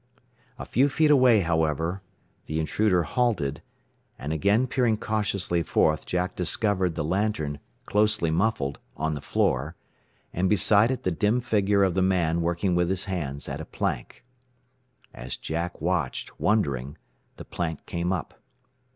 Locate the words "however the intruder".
1.41-3.03